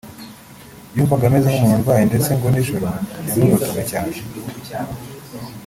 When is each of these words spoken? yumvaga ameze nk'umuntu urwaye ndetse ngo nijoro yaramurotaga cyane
yumvaga 0.95 1.23
ameze 1.27 1.47
nk'umuntu 1.49 1.81
urwaye 1.81 2.03
ndetse 2.09 2.29
ngo 2.37 2.47
nijoro 2.49 2.87
yaramurotaga 3.25 3.81
cyane 3.91 4.15